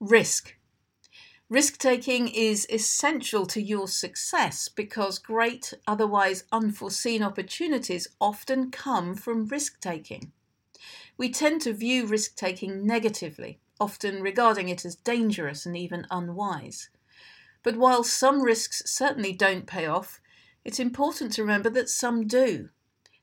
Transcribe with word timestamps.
Risk. 0.00 0.54
Risk 1.48 1.76
taking 1.76 2.28
is 2.28 2.68
essential 2.70 3.46
to 3.46 3.60
your 3.60 3.88
success 3.88 4.68
because 4.68 5.18
great, 5.18 5.74
otherwise 5.88 6.44
unforeseen 6.52 7.20
opportunities 7.20 8.06
often 8.20 8.70
come 8.70 9.16
from 9.16 9.46
risk 9.46 9.80
taking. 9.80 10.30
We 11.16 11.30
tend 11.30 11.62
to 11.62 11.72
view 11.72 12.06
risk 12.06 12.36
taking 12.36 12.86
negatively, 12.86 13.58
often 13.80 14.22
regarding 14.22 14.68
it 14.68 14.84
as 14.84 14.94
dangerous 14.94 15.66
and 15.66 15.76
even 15.76 16.06
unwise. 16.12 16.90
But 17.64 17.76
while 17.76 18.04
some 18.04 18.42
risks 18.42 18.82
certainly 18.86 19.32
don't 19.32 19.66
pay 19.66 19.86
off, 19.86 20.20
it's 20.64 20.78
important 20.78 21.32
to 21.32 21.42
remember 21.42 21.70
that 21.70 21.88
some 21.88 22.28
do. 22.28 22.68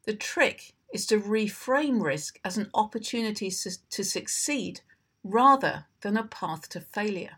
The 0.05 0.14
trick 0.14 0.73
is 0.94 1.05
to 1.05 1.21
reframe 1.21 2.02
risk 2.04 2.38
as 2.44 2.57
an 2.57 2.70
opportunity 2.73 3.50
to 3.50 4.04
succeed 4.04 4.82
rather 5.26 5.88
than 6.02 6.16
a 6.16 6.23
path 6.23 6.70
to 6.70 6.80
failure. 6.80 7.38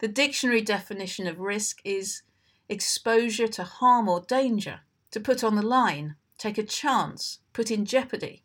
The 0.00 0.08
dictionary 0.08 0.60
definition 0.60 1.28
of 1.28 1.38
risk 1.38 1.78
is 1.84 2.22
exposure 2.68 3.46
to 3.46 3.62
harm 3.62 4.08
or 4.08 4.20
danger, 4.20 4.80
to 5.12 5.20
put 5.20 5.44
on 5.44 5.54
the 5.54 5.62
line, 5.62 6.16
take 6.38 6.58
a 6.58 6.64
chance, 6.64 7.38
put 7.52 7.70
in 7.70 7.84
jeopardy. 7.84 8.42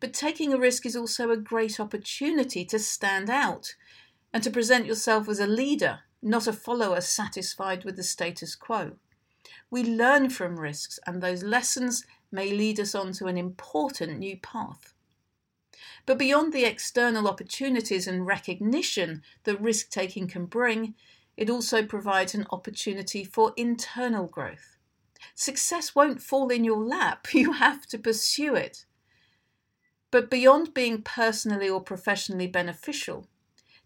But 0.00 0.12
taking 0.12 0.52
a 0.52 0.58
risk 0.58 0.84
is 0.84 0.94
also 0.94 1.30
a 1.30 1.36
great 1.36 1.80
opportunity 1.80 2.64
to 2.66 2.78
stand 2.78 3.30
out 3.30 3.74
and 4.34 4.42
to 4.42 4.50
present 4.50 4.84
yourself 4.84 5.26
as 5.28 5.40
a 5.40 5.46
leader, 5.46 6.00
not 6.22 6.46
a 6.46 6.52
follower 6.52 7.00
satisfied 7.00 7.84
with 7.84 7.96
the 7.96 8.02
status 8.02 8.54
quo. 8.54 8.96
We 9.70 9.82
learn 9.82 10.28
from 10.28 10.60
risks, 10.60 10.98
and 11.06 11.22
those 11.22 11.42
lessons 11.42 12.04
may 12.30 12.50
lead 12.50 12.78
us 12.78 12.94
on 12.94 13.12
to 13.14 13.26
an 13.26 13.38
important 13.38 14.18
new 14.18 14.36
path. 14.36 14.92
But 16.06 16.18
beyond 16.18 16.52
the 16.52 16.64
external 16.64 17.28
opportunities 17.28 18.06
and 18.06 18.26
recognition 18.26 19.22
that 19.44 19.60
risk 19.60 19.90
taking 19.90 20.26
can 20.26 20.46
bring, 20.46 20.94
it 21.36 21.48
also 21.48 21.84
provides 21.84 22.34
an 22.34 22.46
opportunity 22.50 23.24
for 23.24 23.52
internal 23.56 24.26
growth. 24.26 24.76
Success 25.34 25.94
won't 25.94 26.22
fall 26.22 26.48
in 26.48 26.64
your 26.64 26.84
lap, 26.84 27.28
you 27.34 27.52
have 27.52 27.86
to 27.86 27.98
pursue 27.98 28.54
it. 28.54 28.84
But 30.10 30.30
beyond 30.30 30.74
being 30.74 31.02
personally 31.02 31.68
or 31.68 31.80
professionally 31.80 32.48
beneficial, 32.48 33.28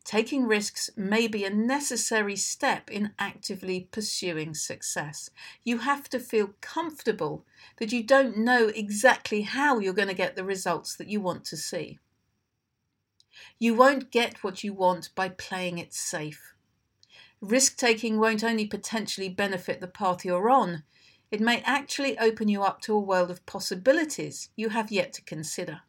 taking 0.05 0.47
risks 0.47 0.91
may 0.97 1.27
be 1.27 1.45
a 1.45 1.51
necessary 1.51 2.37
step 2.37 2.91
in 2.91 3.13
actively 3.19 3.89
pursuing 3.91 4.55
success. 4.55 5.31
You 5.65 5.79
have 5.79 6.09
to 6.11 6.19
feel 6.19 6.55
comfortable 6.61 7.45
that 7.79 7.93
you 7.93 8.03
don't 8.03 8.39
know 8.39 8.69
exactly 8.69 9.43
how 9.43 9.79
you're 9.79 9.93
going 9.93 10.09
to 10.09 10.15
get 10.15 10.35
the 10.35 10.45
results 10.45 10.97
that 10.97 11.09
you 11.09 11.21
want 11.21 11.45
to 11.47 11.57
see. 11.57 11.99
You 13.59 13.75
won't 13.75 14.11
get 14.11 14.43
what 14.43 14.65
you 14.65 14.73
want 14.73 15.11
by 15.15 15.29
playing 15.29 15.79
it 15.79 15.95
safe. 15.95 16.55
Risk 17.41 17.77
taking 17.77 18.19
won't 18.19 18.45
only 18.45 18.67
potentially 18.67 19.29
benefit 19.29 19.81
the 19.81 19.87
path 19.87 20.25
you're 20.25 20.51
on, 20.51 20.83
it 21.31 21.41
may 21.41 21.63
actually 21.63 22.19
open 22.19 22.49
you 22.49 22.63
up 22.63 22.81
to 22.83 22.95
a 22.95 23.01
world 23.01 23.31
of 23.31 23.45
possibilities 23.45 24.51
you 24.55 24.69
have 24.69 24.93
yet 24.93 25.13
to 25.15 25.23
consider. 25.23 25.81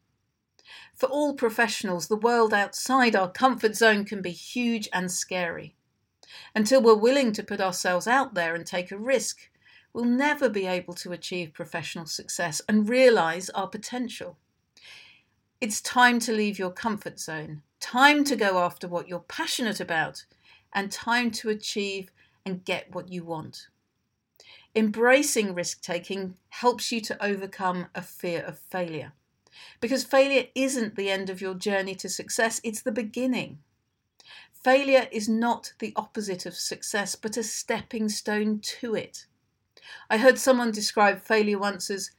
For 0.96 1.08
all 1.08 1.36
professionals, 1.36 2.08
the 2.08 2.16
world 2.16 2.54
outside 2.54 3.16
our 3.16 3.30
comfort 3.30 3.76
zone 3.76 4.06
can 4.06 4.22
be 4.22 4.32
huge 4.32 4.90
and 4.92 5.12
scary. 5.12 5.76
Until 6.56 6.82
we're 6.82 6.96
willing 6.96 7.32
to 7.34 7.44
put 7.44 7.62
ourselves 7.62 8.08
out 8.08 8.34
there 8.34 8.56
and 8.56 8.66
take 8.66 8.92
a 8.92 8.98
risk, 8.98 9.50
we'll 9.94 10.06
never 10.06 10.50
be 10.50 10.66
able 10.66 10.94
to 10.96 11.12
achieve 11.12 11.54
professional 11.54 12.06
success 12.06 12.62
and 12.68 12.90
realize 12.90 13.50
our 13.52 13.68
potential. 13.68 14.38
It's 15.66 15.82
time 15.82 16.20
to 16.20 16.32
leave 16.32 16.60
your 16.60 16.70
comfort 16.70 17.20
zone, 17.20 17.64
time 17.80 18.24
to 18.26 18.36
go 18.36 18.60
after 18.60 18.88
what 18.88 19.08
you're 19.08 19.22
passionate 19.22 19.80
about, 19.80 20.24
and 20.74 20.92
time 20.92 21.32
to 21.32 21.50
achieve 21.50 22.12
and 22.46 22.64
get 22.64 22.94
what 22.94 23.10
you 23.10 23.24
want. 23.24 23.70
Embracing 24.76 25.56
risk 25.56 25.82
taking 25.82 26.36
helps 26.50 26.92
you 26.92 27.02
to 27.02 27.26
overcome 27.26 27.88
a 27.96 28.04
fear 28.04 28.44
of 28.44 28.60
failure. 28.60 29.14
Because 29.80 30.04
failure 30.04 30.46
isn't 30.54 30.96
the 30.96 31.10
end 31.10 31.32
of 31.32 31.42
your 31.42 31.56
journey 31.56 31.96
to 31.96 32.10
success, 32.10 32.62
it's 32.64 32.84
the 32.84 32.92
beginning. 32.92 33.58
Failure 34.54 35.08
is 35.12 35.28
not 35.28 35.74
the 35.80 35.94
opposite 35.96 36.46
of 36.46 36.54
success, 36.54 37.16
but 37.16 37.38
a 37.38 37.44
stepping 37.44 38.08
stone 38.08 38.60
to 38.60 38.94
it. 38.94 39.26
I 40.12 40.20
heard 40.20 40.38
someone 40.38 40.70
describe 40.70 41.22
failure 41.22 41.58
once 41.58 41.90
as 41.90 42.12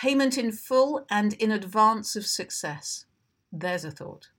Payment 0.00 0.38
in 0.38 0.52
full 0.52 1.04
and 1.10 1.32
in 1.32 1.50
advance 1.50 2.14
of 2.14 2.24
success. 2.24 3.06
There's 3.50 3.84
a 3.84 3.90
thought. 3.90 4.30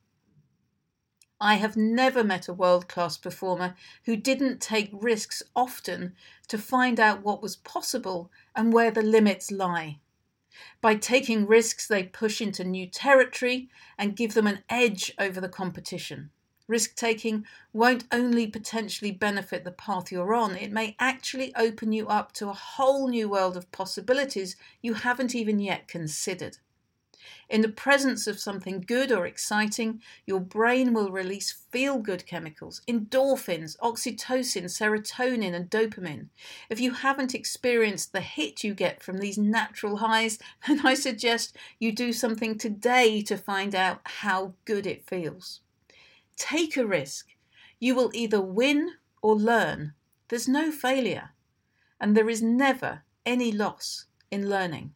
I 1.41 1.55
have 1.55 1.75
never 1.75 2.23
met 2.23 2.47
a 2.47 2.53
world 2.53 2.87
class 2.87 3.17
performer 3.17 3.75
who 4.05 4.15
didn't 4.15 4.61
take 4.61 4.89
risks 4.93 5.43
often 5.57 6.13
to 6.47 6.57
find 6.57 6.97
out 6.97 7.25
what 7.25 7.41
was 7.41 7.57
possible 7.57 8.31
and 8.55 8.71
where 8.71 8.89
the 8.89 9.01
limits 9.01 9.51
lie. 9.51 9.99
By 10.79 10.95
taking 10.95 11.45
risks, 11.45 11.89
they 11.89 12.03
push 12.03 12.39
into 12.39 12.63
new 12.63 12.87
territory 12.87 13.67
and 13.97 14.15
give 14.15 14.35
them 14.35 14.47
an 14.47 14.63
edge 14.69 15.13
over 15.19 15.41
the 15.41 15.49
competition. 15.49 16.29
Risk 16.69 16.95
taking 16.95 17.47
won't 17.73 18.03
only 18.11 18.45
potentially 18.45 19.09
benefit 19.09 19.63
the 19.63 19.71
path 19.71 20.11
you're 20.11 20.35
on, 20.35 20.55
it 20.55 20.71
may 20.71 20.95
actually 20.99 21.51
open 21.55 21.91
you 21.91 22.07
up 22.07 22.31
to 22.33 22.47
a 22.47 22.53
whole 22.53 23.07
new 23.07 23.27
world 23.27 23.57
of 23.57 23.71
possibilities 23.71 24.55
you 24.79 24.93
haven't 24.93 25.33
even 25.33 25.59
yet 25.59 25.87
considered. 25.87 26.59
In 27.49 27.61
the 27.61 27.69
presence 27.69 28.27
of 28.27 28.39
something 28.39 28.81
good 28.81 29.11
or 29.11 29.25
exciting, 29.25 30.03
your 30.27 30.39
brain 30.39 30.93
will 30.93 31.09
release 31.09 31.51
feel 31.51 31.97
good 31.97 32.27
chemicals, 32.27 32.83
endorphins, 32.87 33.75
oxytocin, 33.79 34.65
serotonin, 34.65 35.55
and 35.55 35.71
dopamine. 35.71 36.27
If 36.69 36.79
you 36.79 36.91
haven't 36.91 37.33
experienced 37.33 38.13
the 38.13 38.21
hit 38.21 38.63
you 38.63 38.75
get 38.75 39.01
from 39.01 39.17
these 39.17 39.39
natural 39.39 39.97
highs, 39.97 40.37
then 40.67 40.85
I 40.85 40.93
suggest 40.93 41.57
you 41.79 41.91
do 41.91 42.13
something 42.13 42.59
today 42.59 43.23
to 43.23 43.37
find 43.37 43.73
out 43.73 44.01
how 44.03 44.53
good 44.65 44.85
it 44.85 45.07
feels. 45.07 45.61
Take 46.39 46.77
a 46.77 46.87
risk. 46.87 47.27
You 47.79 47.93
will 47.93 48.09
either 48.13 48.41
win 48.41 48.93
or 49.21 49.35
learn. 49.35 49.93
There's 50.29 50.47
no 50.47 50.71
failure, 50.71 51.31
and 51.99 52.17
there 52.17 52.29
is 52.29 52.41
never 52.41 53.03
any 53.25 53.51
loss 53.51 54.05
in 54.31 54.49
learning. 54.49 54.95